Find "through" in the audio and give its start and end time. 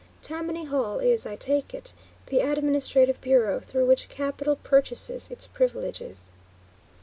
3.59-3.85